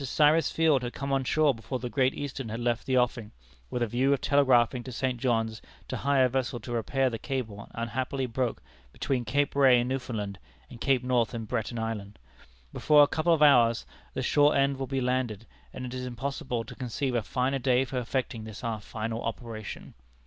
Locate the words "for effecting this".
17.85-18.63